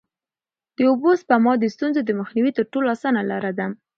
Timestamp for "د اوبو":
0.75-1.09